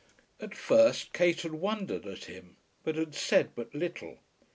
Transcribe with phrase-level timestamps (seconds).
[0.39, 4.17] At first Kate had wondered at him, but had said but little.